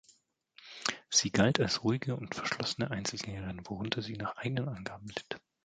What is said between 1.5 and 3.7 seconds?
als ruhige und verschlossene Einzelgängerin,